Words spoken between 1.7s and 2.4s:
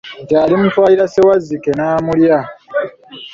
namulya.